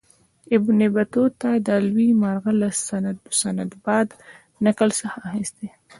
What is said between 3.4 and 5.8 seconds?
سندباد نکل څخه اخیستی.